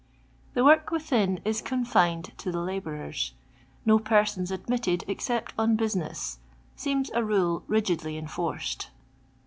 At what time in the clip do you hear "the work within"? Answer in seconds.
0.55-1.39